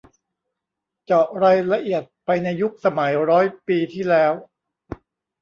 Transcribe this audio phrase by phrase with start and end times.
[1.05, 4.33] เจาะรายละเอียดไปในยุคสมัยร้อยปีที่แล้ว